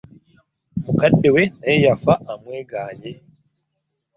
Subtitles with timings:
[0.83, 3.11] Mukadde we naye yafa amwegaanyi.